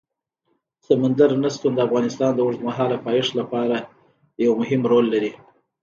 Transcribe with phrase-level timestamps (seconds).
[0.85, 3.75] سمندر نه شتون د افغانستان د اوږدمهاله پایښت لپاره
[4.45, 5.31] یو مهم رول لري.